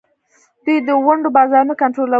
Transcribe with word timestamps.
دوی 0.65 0.77
د 0.87 0.89
ونډو 1.05 1.29
بازارونه 1.35 1.73
کنټرولوي. 1.81 2.09